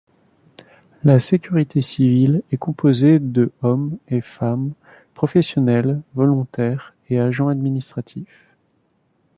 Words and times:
La 1.03 1.19
sécurité 1.19 1.83
civile 1.83 2.41
est 2.51 2.57
composée 2.57 3.19
de 3.19 3.51
hommes 3.61 3.99
et 4.07 4.21
femmes, 4.21 4.73
professionnels, 5.13 6.01
volontaires 6.15 6.95
et 7.09 7.19
agents 7.19 7.49
administratifs. 7.49 8.47